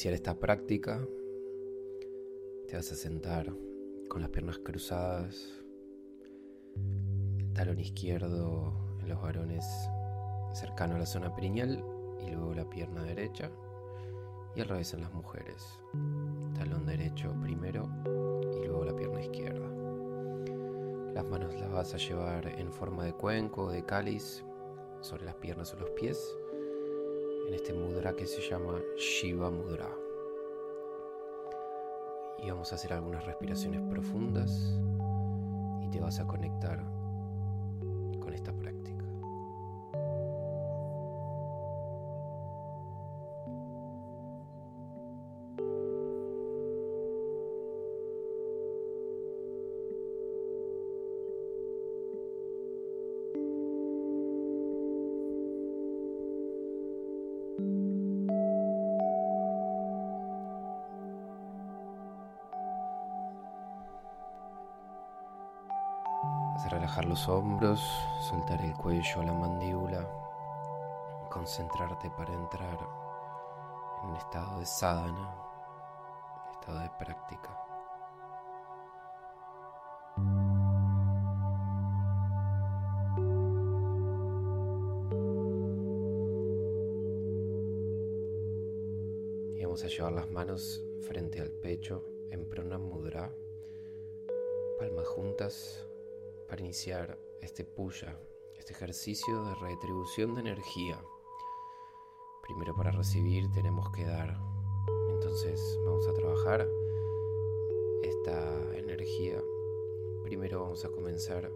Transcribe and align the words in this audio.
Iniciar 0.00 0.14
esta 0.14 0.38
práctica. 0.38 1.06
Te 2.66 2.74
vas 2.74 2.90
a 2.90 2.94
sentar 2.94 3.54
con 4.08 4.22
las 4.22 4.30
piernas 4.30 4.58
cruzadas, 4.58 5.62
el 7.38 7.52
talón 7.52 7.78
izquierdo 7.78 8.96
en 9.02 9.10
los 9.10 9.20
varones 9.20 9.62
cercano 10.54 10.94
a 10.94 11.00
la 11.00 11.04
zona 11.04 11.34
perineal 11.34 11.84
y 12.18 12.30
luego 12.30 12.54
la 12.54 12.66
pierna 12.70 13.02
derecha 13.02 13.50
y 14.56 14.62
al 14.62 14.68
revés 14.68 14.94
en 14.94 15.02
las 15.02 15.12
mujeres. 15.12 15.62
Talón 16.54 16.86
derecho 16.86 17.34
primero 17.42 17.86
y 18.54 18.66
luego 18.66 18.86
la 18.86 18.96
pierna 18.96 19.20
izquierda. 19.20 19.68
Las 21.12 21.26
manos 21.26 21.54
las 21.60 21.70
vas 21.70 21.92
a 21.92 21.98
llevar 21.98 22.46
en 22.58 22.72
forma 22.72 23.04
de 23.04 23.12
cuenco 23.12 23.64
o 23.64 23.70
de 23.70 23.84
cáliz 23.84 24.42
sobre 25.02 25.26
las 25.26 25.34
piernas 25.34 25.74
o 25.74 25.78
los 25.78 25.90
pies 25.90 26.38
en 27.50 27.54
este 27.54 27.72
mudra 27.72 28.14
que 28.14 28.28
se 28.28 28.40
llama 28.40 28.80
Shiva 28.96 29.50
Mudra. 29.50 29.90
Y 32.38 32.48
vamos 32.48 32.70
a 32.70 32.76
hacer 32.76 32.92
algunas 32.92 33.26
respiraciones 33.26 33.82
profundas 33.90 34.78
y 35.82 35.90
te 35.90 35.98
vas 35.98 36.20
a 36.20 36.28
conectar 36.28 36.80
relajar 66.90 67.04
los 67.04 67.28
hombros, 67.28 67.80
soltar 68.20 68.60
el 68.62 68.74
cuello, 68.74 69.22
la 69.22 69.32
mandíbula, 69.32 70.04
concentrarte 71.30 72.10
para 72.10 72.32
entrar 72.32 72.78
en 74.02 74.16
estado 74.16 74.58
de 74.58 74.66
sadhana, 74.66 75.34
estado 76.52 76.80
de 76.80 76.90
práctica. 76.90 77.69
Este 96.88 97.62
puya, 97.62 98.18
este 98.56 98.72
ejercicio 98.72 99.44
de 99.44 99.54
retribución 99.56 100.34
de 100.34 100.40
energía. 100.40 100.98
Primero 102.42 102.74
para 102.74 102.90
recibir 102.90 103.50
tenemos 103.52 103.90
que 103.90 104.06
dar. 104.06 104.40
Entonces 105.10 105.78
vamos 105.84 106.08
a 106.08 106.14
trabajar 106.14 106.66
esta 108.02 108.78
energía. 108.78 109.42
Primero 110.22 110.62
vamos 110.62 110.82
a 110.86 110.88
comenzar 110.88 111.50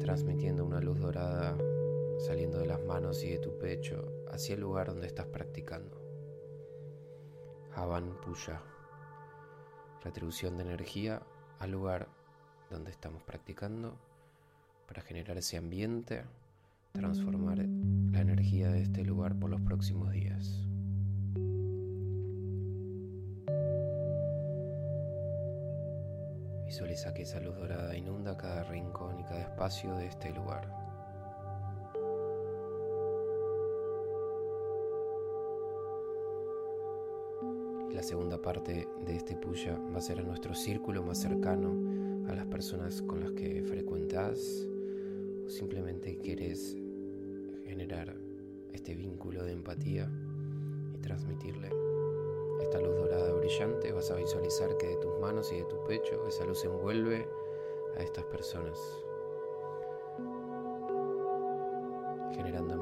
transmitiendo 0.00 0.64
una 0.64 0.80
luz 0.80 0.98
dorada 0.98 1.56
saliendo 2.18 2.58
de 2.58 2.66
las 2.66 2.84
manos 2.84 3.22
y 3.22 3.30
de 3.30 3.38
tu 3.38 3.56
pecho 3.56 4.26
hacia 4.32 4.56
el 4.56 4.62
lugar 4.62 4.88
donde 4.88 5.06
estás 5.06 5.26
practicando. 5.26 5.96
Havan 7.72 8.20
Puya. 8.20 8.60
Retribución 10.02 10.56
de 10.56 10.64
energía 10.64 11.22
al 11.60 11.70
lugar 11.70 12.08
donde 12.68 12.90
estamos 12.90 13.22
practicando 13.22 13.96
para 14.86 15.02
generar 15.02 15.36
ese 15.36 15.56
ambiente, 15.56 16.22
transformar 16.92 17.58
la 17.58 18.20
energía 18.20 18.68
de 18.68 18.82
este 18.82 19.04
lugar 19.04 19.34
por 19.34 19.50
los 19.50 19.60
próximos 19.60 20.12
días. 20.12 20.64
Visualiza 26.66 27.14
que 27.14 27.22
esa 27.22 27.40
luz 27.40 27.56
dorada 27.56 27.96
inunda 27.96 28.36
cada 28.36 28.64
rincón 28.64 29.20
y 29.20 29.24
cada 29.24 29.40
espacio 29.40 29.94
de 29.96 30.06
este 30.06 30.32
lugar. 30.32 30.68
La 37.92 38.02
segunda 38.02 38.42
parte 38.42 38.88
de 39.06 39.16
este 39.16 39.36
puya 39.36 39.78
va 39.94 39.98
a 39.98 40.02
ser 40.02 40.18
a 40.18 40.22
nuestro 40.22 40.54
círculo 40.54 41.02
más 41.02 41.18
cercano, 41.18 42.28
a 42.28 42.34
las 42.34 42.46
personas 42.46 43.02
con 43.02 43.20
las 43.20 43.32
que 43.32 43.62
frecuentas 43.62 44.66
simplemente 45.54 46.18
quieres 46.18 46.76
generar 47.64 48.16
este 48.72 48.94
vínculo 48.94 49.44
de 49.44 49.52
empatía 49.52 50.10
y 50.92 50.98
transmitirle 50.98 51.70
esta 52.60 52.80
luz 52.80 52.96
dorada 52.96 53.32
brillante, 53.32 53.92
vas 53.92 54.10
a 54.10 54.16
visualizar 54.16 54.76
que 54.76 54.88
de 54.88 54.96
tus 54.96 55.18
manos 55.20 55.52
y 55.52 55.56
de 55.56 55.64
tu 55.64 55.82
pecho 55.84 56.26
esa 56.26 56.44
luz 56.44 56.64
envuelve 56.64 57.28
a 57.96 58.02
estas 58.02 58.24
personas, 58.24 58.78
generando 62.34 62.73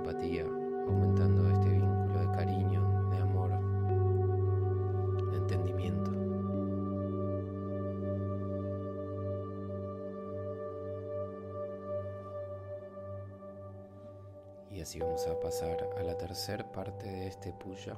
parte 16.85 17.07
de 17.07 17.29
este 17.29 17.53
puya, 17.53 17.97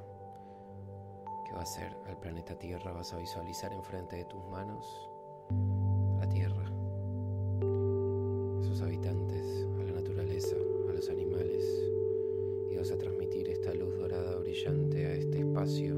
que 1.47 1.55
va 1.55 1.63
a 1.63 1.67
ser 1.67 1.97
al 2.07 2.19
planeta 2.19 2.55
Tierra. 2.55 2.93
Vas 2.93 3.15
a 3.15 3.17
visualizar 3.17 3.73
enfrente 3.73 4.17
de 4.17 4.27
tus 4.27 4.45
manos 4.51 5.09
la 6.19 6.29
Tierra, 6.29 6.67
sus 8.63 8.83
habitantes, 8.83 9.67
a 9.81 9.85
la 9.85 9.93
naturaleza, 9.93 10.57
a 10.91 10.93
los 10.93 11.09
animales, 11.09 11.65
y 12.71 12.77
vas 12.77 12.91
a 12.91 12.99
transmitir 12.99 13.49
esta 13.49 13.73
luz 13.73 13.97
dorada 13.97 14.37
brillante 14.37 15.07
a 15.07 15.15
este 15.15 15.39
espacio, 15.39 15.95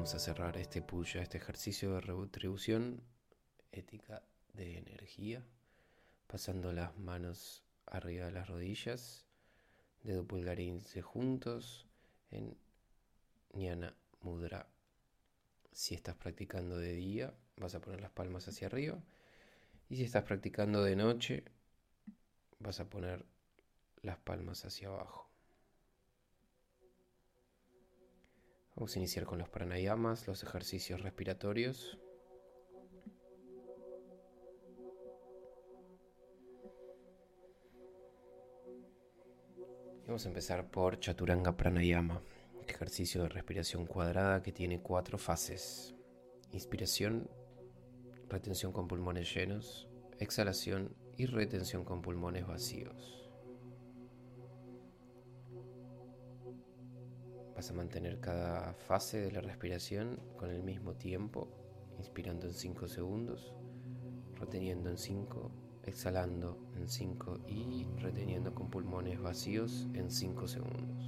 vamos 0.00 0.14
a 0.14 0.18
cerrar 0.18 0.56
este 0.56 0.80
puya, 0.80 1.20
este 1.20 1.36
ejercicio 1.36 1.92
de 1.92 2.00
retribución 2.00 3.02
ética 3.70 4.22
de 4.54 4.78
energía, 4.78 5.44
pasando 6.26 6.72
las 6.72 6.96
manos 6.96 7.64
arriba 7.84 8.24
de 8.24 8.32
las 8.32 8.48
rodillas, 8.48 9.26
dedo 10.02 10.26
pulgar 10.26 10.58
e 10.58 10.62
índice 10.62 11.02
juntos 11.02 11.86
en 12.30 12.56
Jnana 13.52 13.94
Mudra. 14.22 14.70
Si 15.70 15.94
estás 15.94 16.16
practicando 16.16 16.78
de 16.78 16.94
día, 16.94 17.34
vas 17.58 17.74
a 17.74 17.82
poner 17.82 18.00
las 18.00 18.10
palmas 18.10 18.48
hacia 18.48 18.68
arriba. 18.68 19.04
Y 19.90 19.96
si 19.96 20.04
estás 20.04 20.24
practicando 20.24 20.82
de 20.82 20.96
noche, 20.96 21.44
vas 22.58 22.80
a 22.80 22.88
poner 22.88 23.26
las 24.00 24.16
palmas 24.16 24.64
hacia 24.64 24.88
abajo. 24.88 25.29
Vamos 28.80 28.96
a 28.96 28.98
iniciar 28.98 29.26
con 29.26 29.38
los 29.38 29.50
pranayamas, 29.50 30.26
los 30.26 30.42
ejercicios 30.42 31.02
respiratorios. 31.02 31.98
vamos 40.06 40.24
a 40.24 40.28
empezar 40.28 40.70
por 40.70 40.98
Chaturanga 40.98 41.56
Pranayama, 41.58 42.22
ejercicio 42.66 43.22
de 43.22 43.28
respiración 43.28 43.84
cuadrada 43.84 44.42
que 44.42 44.50
tiene 44.50 44.80
cuatro 44.80 45.18
fases. 45.18 45.94
Inspiración, 46.50 47.30
retención 48.30 48.72
con 48.72 48.88
pulmones 48.88 49.32
llenos, 49.32 49.88
exhalación 50.18 50.96
y 51.18 51.26
retención 51.26 51.84
con 51.84 52.00
pulmones 52.00 52.46
vacíos. 52.46 53.19
Vas 57.60 57.70
a 57.70 57.74
mantener 57.74 58.18
cada 58.20 58.72
fase 58.72 59.20
de 59.20 59.30
la 59.32 59.42
respiración 59.42 60.18
con 60.38 60.48
el 60.48 60.62
mismo 60.62 60.94
tiempo, 60.94 61.46
inspirando 61.98 62.46
en 62.46 62.54
5 62.54 62.88
segundos, 62.88 63.52
reteniendo 64.36 64.88
en 64.88 64.96
5, 64.96 65.50
exhalando 65.84 66.56
en 66.74 66.88
5 66.88 67.40
y 67.48 67.84
reteniendo 67.98 68.54
con 68.54 68.70
pulmones 68.70 69.20
vacíos 69.20 69.88
en 69.92 70.10
5 70.10 70.48
segundos. 70.48 70.99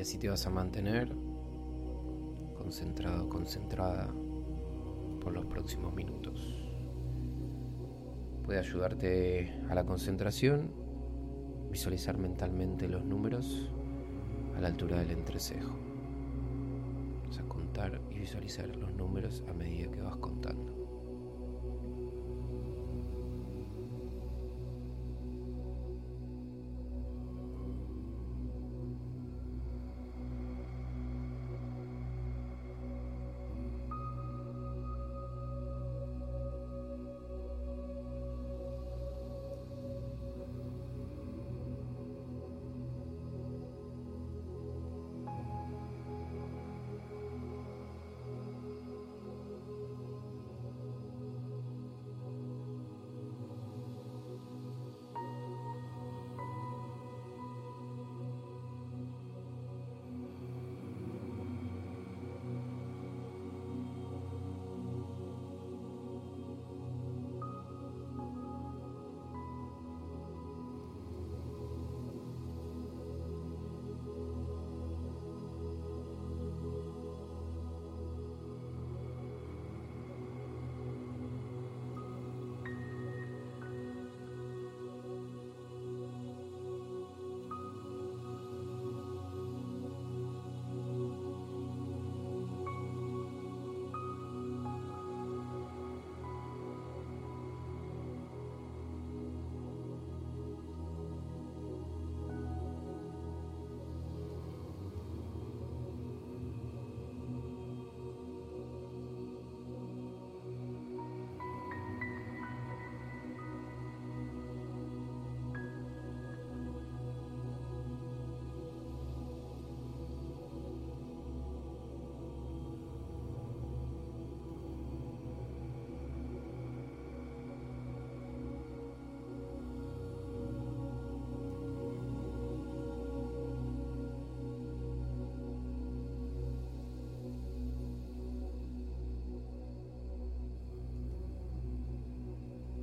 Y 0.00 0.02
así 0.02 0.16
te 0.16 0.30
vas 0.30 0.46
a 0.46 0.50
mantener 0.50 1.14
concentrado, 2.56 3.28
concentrada 3.28 4.10
por 5.20 5.34
los 5.34 5.44
próximos 5.44 5.94
minutos. 5.94 6.58
Puede 8.42 8.60
ayudarte 8.60 9.60
a 9.68 9.74
la 9.74 9.84
concentración, 9.84 10.72
visualizar 11.70 12.16
mentalmente 12.16 12.88
los 12.88 13.04
números 13.04 13.70
a 14.56 14.62
la 14.62 14.68
altura 14.68 15.00
del 15.00 15.10
entrecejo. 15.10 15.74
Vas 17.26 17.38
a 17.38 17.42
contar 17.42 18.00
y 18.10 18.20
visualizar 18.20 18.74
los 18.76 18.94
números 18.94 19.44
a 19.50 19.52
medida 19.52 19.90
que 19.90 20.00
vas 20.00 20.16
contando. 20.16 20.29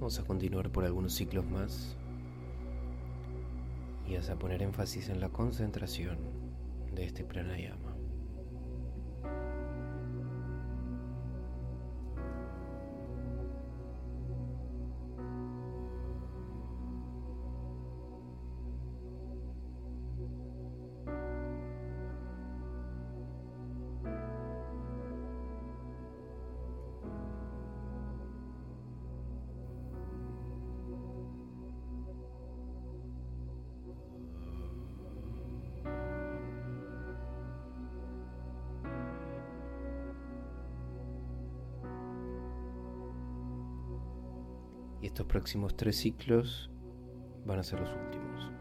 Vamos 0.08 0.20
a 0.20 0.24
continuar 0.24 0.70
por 0.70 0.86
algunos 0.86 1.16
ciclos 1.16 1.46
más 1.46 1.98
y 4.08 4.16
vas 4.16 4.30
a 4.30 4.40
poner 4.40 4.62
énfasis 4.62 5.10
en 5.10 5.20
la 5.20 5.28
concentración 5.28 6.18
de 6.96 7.04
este 7.04 7.26
pranayama. 7.26 7.97
Estos 45.08 45.26
próximos 45.26 45.78
tres 45.78 45.96
ciclos 45.96 46.70
van 47.46 47.60
a 47.60 47.64
ser 47.64 47.80
los 47.80 47.90
últimos. 47.94 48.52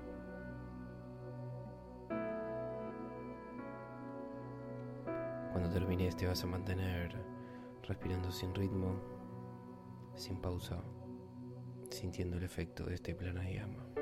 termines 5.73 6.17
te 6.17 6.25
vas 6.25 6.43
a 6.45 6.47
mantener 6.47 7.17
respirando 7.83 8.31
sin 8.31 8.55
ritmo, 8.55 8.95
sin 10.15 10.41
pausa, 10.41 10.81
sintiendo 11.91 12.37
el 12.37 12.45
efecto 12.45 12.85
de 12.85 12.95
este 12.95 13.17
pranayama. 13.17 13.96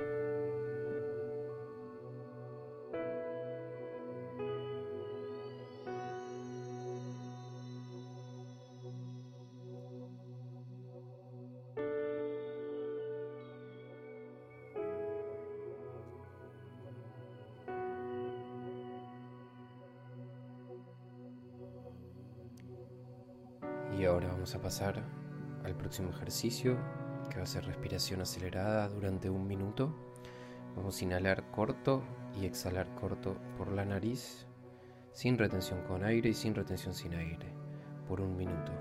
Y 24.04 24.06
ahora 24.06 24.28
vamos 24.28 24.54
a 24.54 24.60
pasar 24.60 25.02
al 25.64 25.74
próximo 25.76 26.10
ejercicio, 26.10 26.76
que 27.30 27.38
va 27.38 27.44
a 27.44 27.46
ser 27.46 27.64
respiración 27.64 28.20
acelerada 28.20 28.86
durante 28.90 29.30
un 29.30 29.46
minuto. 29.46 29.96
Vamos 30.76 31.00
a 31.00 31.04
inhalar 31.04 31.50
corto 31.50 32.02
y 32.38 32.44
exhalar 32.44 32.86
corto 32.96 33.38
por 33.56 33.72
la 33.72 33.86
nariz, 33.86 34.46
sin 35.12 35.38
retención 35.38 35.80
con 35.84 36.04
aire 36.04 36.28
y 36.28 36.34
sin 36.34 36.54
retención 36.54 36.92
sin 36.92 37.14
aire, 37.14 37.46
por 38.06 38.20
un 38.20 38.36
minuto. 38.36 38.72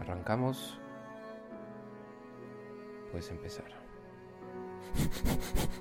Arrancamos. 0.00 0.76
Puedes 3.12 3.30
empezar. 3.30 3.66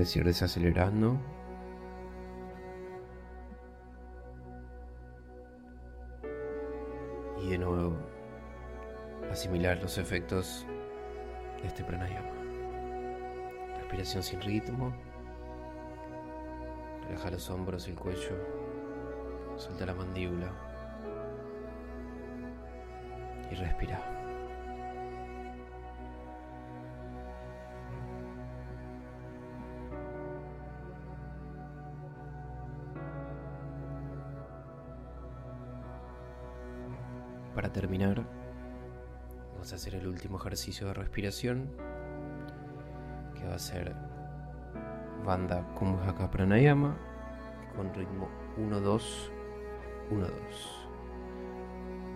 Ir 0.00 0.24
desacelerando. 0.24 1.18
Y 7.42 7.50
de 7.50 7.58
nuevo, 7.58 7.96
asimilar 9.30 9.78
los 9.82 9.98
efectos 9.98 10.66
de 11.60 11.68
este 11.68 11.84
pranayama. 11.84 12.32
Respiración 13.76 14.22
sin 14.22 14.40
ritmo. 14.40 14.90
Relaja 17.06 17.30
los 17.30 17.50
hombros 17.50 17.86
y 17.86 17.90
el 17.90 17.98
cuello. 17.98 18.36
Suelta 19.56 19.84
la 19.84 19.94
mandíbula. 19.94 20.50
Y 23.50 23.54
respira. 23.54 24.19
Terminar, 37.72 38.26
vamos 39.52 39.72
a 39.72 39.76
hacer 39.76 39.94
el 39.94 40.08
último 40.08 40.38
ejercicio 40.38 40.88
de 40.88 40.94
respiración, 40.94 41.70
que 43.36 43.46
va 43.46 43.54
a 43.54 43.58
ser 43.60 43.94
banda 45.24 45.64
Kumhaka 45.76 46.28
Pranayama 46.32 46.98
con 47.76 47.94
ritmo 47.94 48.28
1-2, 48.58 49.30
1-2. 50.10 50.30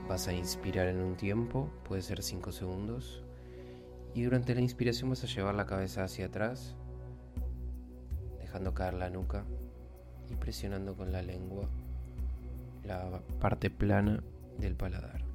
Vas 0.08 0.26
a 0.26 0.32
inspirar 0.32 0.88
en 0.88 1.00
un 1.00 1.14
tiempo, 1.14 1.70
puede 1.84 2.02
ser 2.02 2.20
5 2.20 2.50
segundos, 2.50 3.23
y 4.12 4.25
durante 4.25 4.56
la 4.56 4.61
inspiración 4.61 5.11
vas 5.11 5.23
a 5.23 5.28
llevar 5.28 5.54
la 5.54 5.66
cabeza 5.66 6.02
hacia 6.02 6.26
atrás, 6.26 6.75
dejando 8.40 8.75
caer 8.75 8.94
la 8.94 9.08
nuca 9.08 9.44
y 10.28 10.34
presionando 10.34 10.96
con 10.96 11.12
la 11.12 11.23
lengua 11.23 11.68
la 12.82 13.20
parte 13.40 13.70
plana 13.70 14.20
del 14.58 14.75
paladar. 14.75 15.33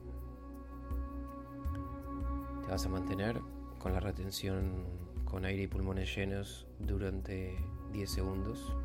Vas 2.70 2.86
a 2.86 2.90
mantener 2.90 3.42
con 3.80 3.94
la 3.94 4.00
retención 4.00 4.86
con 5.26 5.44
aire 5.44 5.64
y 5.64 5.68
pulmones 5.68 6.16
llenos 6.16 6.68
durante 6.78 7.58
10 7.94 8.10
segundos 8.10 8.76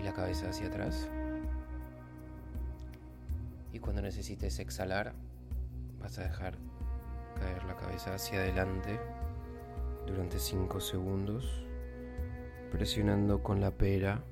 y 0.00 0.02
la 0.02 0.14
cabeza 0.14 0.48
hacia 0.48 0.68
atrás. 0.68 1.10
Y 3.72 3.80
cuando 3.80 4.00
necesites 4.00 4.58
exhalar, 4.60 5.12
vas 6.00 6.18
a 6.18 6.22
dejar 6.22 6.56
caer 7.38 7.64
la 7.64 7.76
cabeza 7.76 8.14
hacia 8.14 8.40
adelante 8.40 8.98
durante 10.06 10.38
5 10.38 10.80
segundos, 10.80 11.66
presionando 12.72 13.42
con 13.42 13.60
la 13.60 13.72
pera 13.72 14.24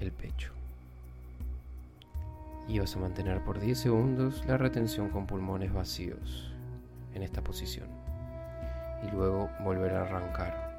el 0.00 0.12
pecho 0.12 0.52
y 2.68 2.78
vas 2.78 2.96
a 2.96 3.00
mantener 3.00 3.42
por 3.44 3.60
10 3.60 3.78
segundos 3.78 4.44
la 4.46 4.56
retención 4.56 5.08
con 5.08 5.26
pulmones 5.26 5.72
vacíos 5.72 6.52
en 7.14 7.22
esta 7.22 7.42
posición. 7.42 7.88
Y 9.02 9.10
luego 9.10 9.50
volver 9.60 9.94
a 9.94 10.02
arrancar. 10.02 10.72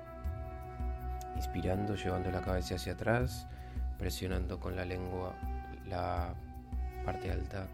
Inspirando 1.36 1.96
llevando 1.96 2.32
la 2.32 2.42
cabeza 2.42 2.76
hacia 2.76 2.94
atrás 2.94 3.48
presionando 3.98 4.60
con 4.60 4.76
la 4.76 4.86
lengua 4.86 5.34
la 5.88 6.34
parte 7.06 7.32
alta 7.32 7.68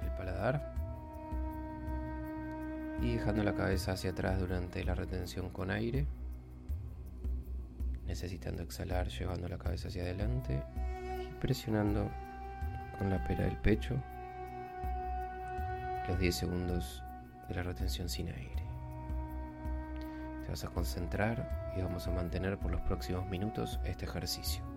del 0.00 0.10
paladar. 0.12 0.74
Y 3.00 3.14
dejando 3.14 3.42
la 3.42 3.54
cabeza 3.54 3.92
hacia 3.92 4.10
atrás 4.10 4.38
durante 4.38 4.84
la 4.84 4.94
retención 4.94 5.50
con 5.50 5.70
aire. 5.70 6.06
Necesitando 8.06 8.62
exhalar 8.62 9.08
llevando 9.08 9.48
la 9.48 9.58
cabeza 9.58 9.88
hacia 9.88 10.02
adelante 10.02 10.62
y 11.28 11.34
presionando 11.40 12.10
con 12.98 13.10
la 13.10 13.22
pera 13.24 13.44
del 13.44 13.56
pecho, 13.56 13.96
los 16.08 16.18
10 16.18 16.34
segundos 16.34 17.02
de 17.48 17.54
la 17.54 17.62
retención 17.62 18.08
sin 18.08 18.28
aire. 18.28 18.62
Te 20.44 20.50
vas 20.50 20.64
a 20.64 20.68
concentrar 20.68 21.72
y 21.76 21.82
vamos 21.82 22.06
a 22.06 22.10
mantener 22.10 22.58
por 22.58 22.70
los 22.70 22.80
próximos 22.82 23.26
minutos 23.26 23.80
este 23.84 24.04
ejercicio. 24.04 24.75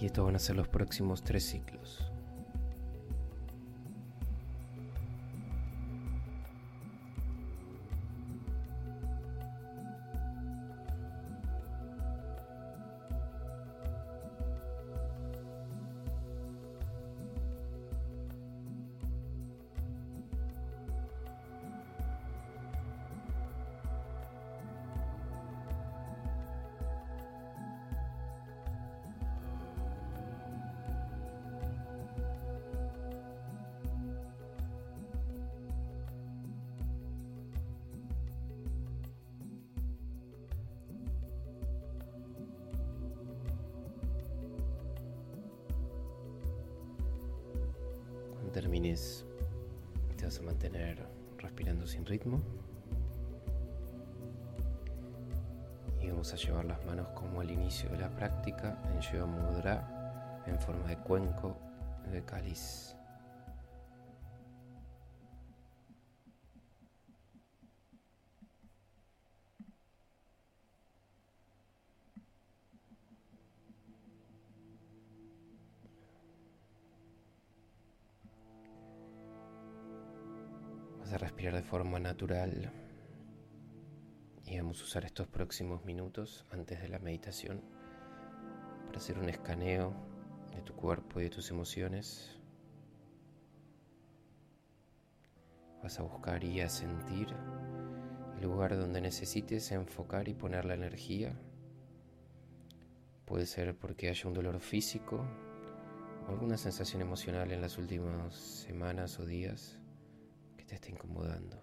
Y 0.00 0.06
estos 0.06 0.24
van 0.24 0.36
a 0.36 0.38
ser 0.38 0.56
los 0.56 0.68
próximos 0.68 1.22
tres 1.22 1.44
ciclos. 1.44 2.10
Termines, 48.60 49.24
te 50.16 50.24
vas 50.24 50.36
a 50.40 50.42
mantener 50.42 50.98
respirando 51.38 51.86
sin 51.86 52.04
ritmo. 52.04 52.40
Y 56.02 56.08
vamos 56.08 56.32
a 56.32 56.36
llevar 56.36 56.64
las 56.64 56.84
manos 56.84 57.08
como 57.10 57.40
al 57.40 57.52
inicio 57.52 57.88
de 57.90 57.98
la 57.98 58.10
práctica 58.10 58.76
en 58.92 59.00
Yoga 59.00 59.26
Mudra 59.26 60.42
en 60.48 60.58
forma 60.58 60.88
de 60.88 60.96
cuenco 60.96 61.56
de 62.10 62.24
cáliz. 62.24 62.97
Forma 81.68 81.98
natural 81.98 82.72
y 84.46 84.56
vamos 84.56 84.80
a 84.80 84.84
usar 84.84 85.04
estos 85.04 85.26
próximos 85.26 85.84
minutos 85.84 86.46
antes 86.50 86.80
de 86.80 86.88
la 86.88 86.98
meditación 86.98 87.60
para 88.86 88.96
hacer 88.96 89.18
un 89.18 89.28
escaneo 89.28 89.92
de 90.54 90.62
tu 90.62 90.72
cuerpo 90.72 91.20
y 91.20 91.24
de 91.24 91.28
tus 91.28 91.50
emociones. 91.50 92.40
Vas 95.82 96.00
a 96.00 96.04
buscar 96.04 96.42
y 96.42 96.62
a 96.62 96.70
sentir 96.70 97.28
el 98.36 98.42
lugar 98.42 98.74
donde 98.74 99.02
necesites 99.02 99.70
enfocar 99.70 100.26
y 100.28 100.32
poner 100.32 100.64
la 100.64 100.72
energía. 100.72 101.38
Puede 103.26 103.44
ser 103.44 103.76
porque 103.76 104.08
haya 104.08 104.26
un 104.26 104.32
dolor 104.32 104.58
físico 104.60 105.22
o 106.26 106.30
alguna 106.30 106.56
sensación 106.56 107.02
emocional 107.02 107.52
en 107.52 107.60
las 107.60 107.76
últimas 107.76 108.34
semanas 108.34 109.20
o 109.20 109.26
días 109.26 109.78
te 110.68 110.74
está 110.74 110.90
incomodando. 110.90 111.60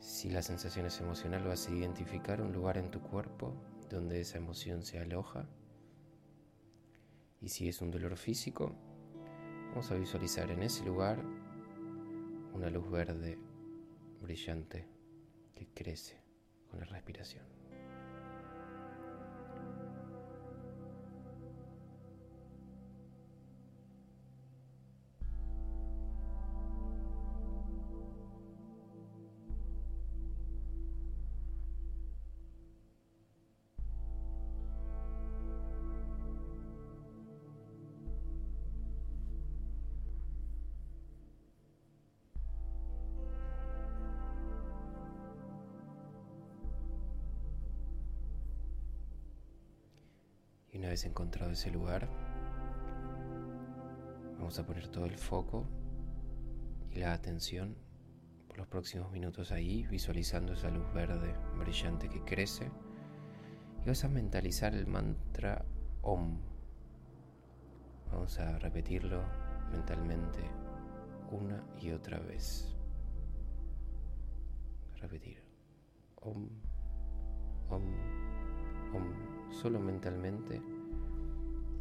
Si 0.00 0.30
la 0.30 0.42
sensación 0.42 0.86
es 0.86 1.00
emocional, 1.00 1.44
vas 1.44 1.68
a 1.68 1.72
identificar 1.72 2.40
un 2.40 2.52
lugar 2.52 2.78
en 2.78 2.90
tu 2.90 3.00
cuerpo 3.00 3.54
donde 3.90 4.20
esa 4.20 4.38
emoción 4.38 4.82
se 4.82 4.98
aloja. 4.98 5.46
Y 7.40 7.50
si 7.50 7.68
es 7.68 7.80
un 7.80 7.90
dolor 7.90 8.16
físico, 8.16 8.74
vamos 9.70 9.90
a 9.90 9.94
visualizar 9.94 10.50
en 10.50 10.62
ese 10.62 10.84
lugar 10.84 11.22
una 12.54 12.70
luz 12.70 12.90
verde 12.90 13.38
brillante 14.20 14.88
que 15.54 15.68
crece 15.68 16.20
con 16.70 16.80
la 16.80 16.86
respiración. 16.86 17.57
Una 50.78 50.90
vez 50.90 51.04
encontrado 51.04 51.50
ese 51.50 51.72
lugar, 51.72 52.08
vamos 54.38 54.56
a 54.60 54.64
poner 54.64 54.86
todo 54.86 55.06
el 55.06 55.18
foco 55.18 55.66
y 56.92 57.00
la 57.00 57.12
atención 57.12 57.76
por 58.46 58.58
los 58.58 58.68
próximos 58.68 59.10
minutos 59.10 59.50
ahí, 59.50 59.88
visualizando 59.88 60.52
esa 60.52 60.70
luz 60.70 60.86
verde 60.94 61.34
brillante 61.58 62.08
que 62.08 62.22
crece. 62.22 62.70
Y 63.84 63.88
vas 63.88 64.04
a 64.04 64.08
mentalizar 64.08 64.72
el 64.72 64.86
mantra 64.86 65.64
OM. 66.02 66.38
Vamos 68.12 68.38
a 68.38 68.56
repetirlo 68.60 69.24
mentalmente 69.72 70.38
una 71.32 71.60
y 71.80 71.90
otra 71.90 72.20
vez. 72.20 72.72
Repetir. 75.00 75.42
OM, 76.20 76.48
OM, 77.68 77.82
OM 78.94 79.27
solo 79.50 79.80
mentalmente, 79.80 80.60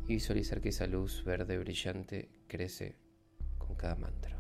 y 0.08 0.14
visualizar 0.14 0.62
que 0.62 0.70
esa 0.70 0.88
luz 0.88 1.24
verde 1.24 1.58
brillante 1.58 2.30
crece 2.48 2.96
con 3.58 3.76
cada 3.76 3.96
mantra. 3.96 4.38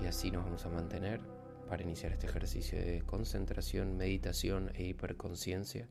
Y 0.00 0.06
así 0.06 0.30
nos 0.30 0.44
vamos 0.44 0.64
a 0.66 0.68
mantener 0.68 1.20
para 1.68 1.82
iniciar 1.82 2.12
este 2.12 2.26
ejercicio 2.26 2.78
de 2.78 3.02
concentración, 3.02 3.96
meditación 3.96 4.70
e 4.74 4.84
hiperconciencia 4.84 5.88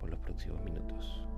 por 0.00 0.10
los 0.10 0.18
próximos 0.18 0.62
minutos. 0.64 1.35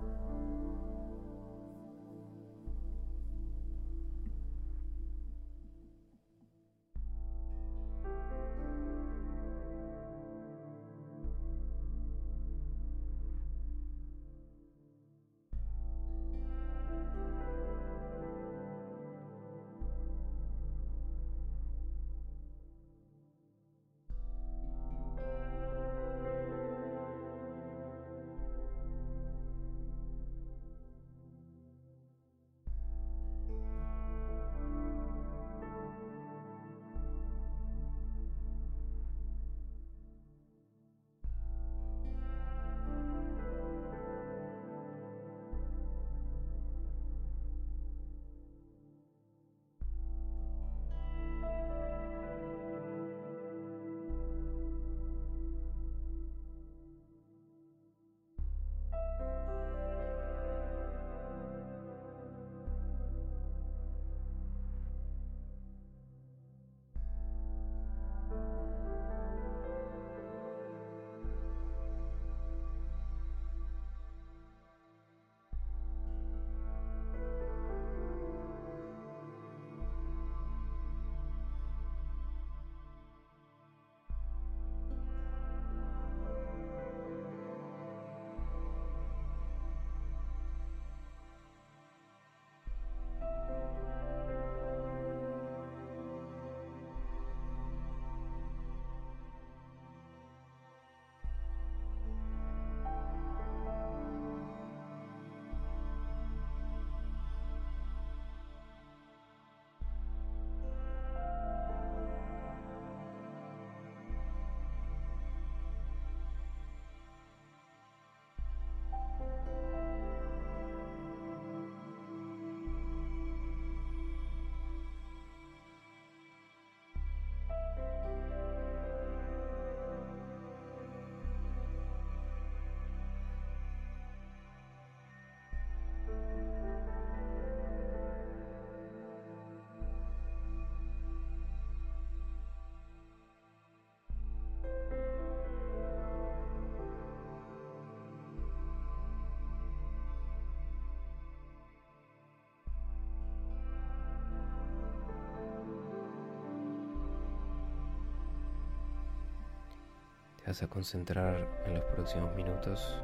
Vas 160.48 160.62
a 160.62 160.66
concentrar 160.66 161.46
en 161.66 161.74
los 161.74 161.84
próximos 161.84 162.34
minutos. 162.34 162.96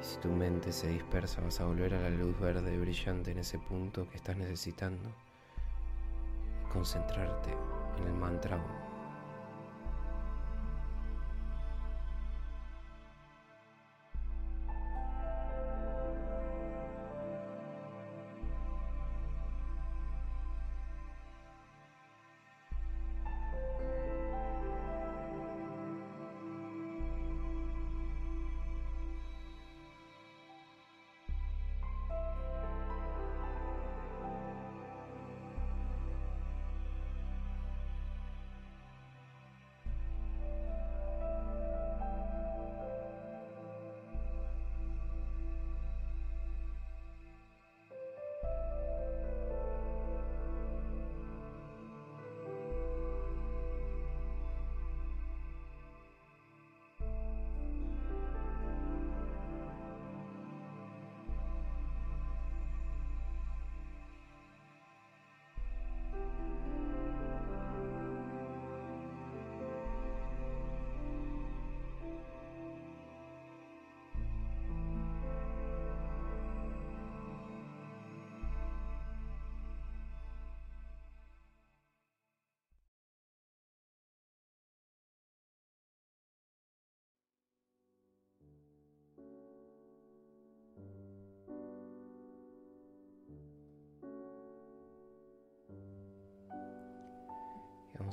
Y 0.00 0.04
si 0.04 0.16
tu 0.20 0.30
mente 0.30 0.72
se 0.72 0.88
dispersa, 0.88 1.42
vas 1.42 1.60
a 1.60 1.66
volver 1.66 1.92
a 1.92 2.00
la 2.00 2.08
luz 2.08 2.38
verde 2.40 2.78
brillante 2.78 3.32
en 3.32 3.38
ese 3.38 3.58
punto 3.58 4.08
que 4.08 4.16
estás 4.16 4.34
necesitando. 4.38 5.10
Concentrarte 6.72 7.50
en 7.98 8.06
el 8.06 8.14
mantra 8.14 8.56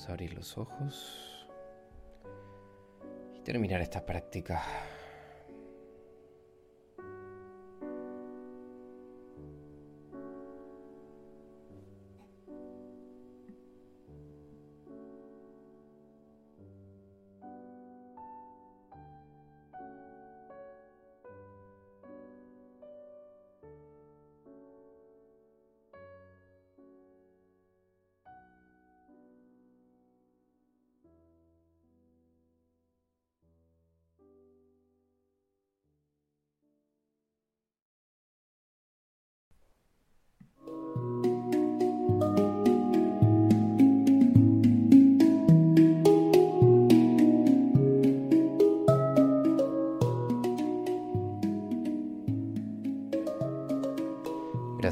Vamos 0.01 0.09
a 0.09 0.13
abrir 0.13 0.33
los 0.33 0.57
ojos 0.57 1.47
y 3.35 3.39
terminar 3.41 3.81
esta 3.81 4.03
práctica. 4.03 4.63